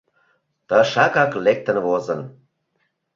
Тышакак 0.67 1.31
лектын 1.45 1.77
возын. 1.85 2.21